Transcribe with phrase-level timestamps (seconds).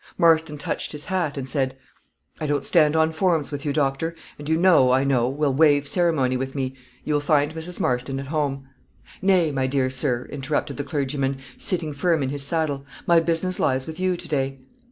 [0.17, 1.77] Marston touched his hat, and said
[2.39, 6.35] "I don't stand on forms with you, doctor, and you, I know, will waive ceremony
[6.37, 6.73] with me.
[7.03, 7.79] You will find Mrs.
[7.79, 8.65] Marston at home."
[9.21, 13.85] "Nay, my dear sir," interrupted the clergyman, sitting firm in his saddle, "my business lies
[13.85, 14.57] with you today."